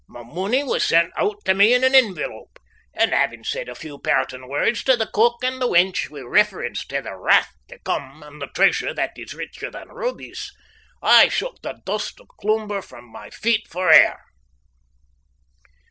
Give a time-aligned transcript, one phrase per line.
[0.07, 2.57] My money was sent oot tae me in an envelope,
[2.95, 6.83] and havin' said a few pairtin' words tae the cook and the wench wi' reference
[6.83, 10.51] tae the wrath tae come and the treasure that is richer than rubies,
[11.03, 14.23] I shook the dust o' Cloomber frae my feet for ever.